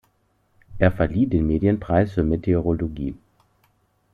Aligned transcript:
Er 0.79 0.91
verlieh 0.91 1.27
den 1.27 1.45
Medienpreis 1.45 2.11
für 2.13 2.23
Meteorologie. 2.23 3.13